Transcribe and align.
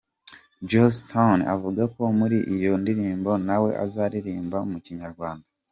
Joss 0.69 0.95
Stone 1.01 1.41
avuga 1.53 1.83
ko 1.95 2.03
muri 2.19 2.37
iyo 2.55 2.71
ndirimbo 2.81 3.31
nawe 3.47 3.69
azaririmba 3.83 4.57
mu 4.69 4.77
Kinyarwanda. 4.85 5.45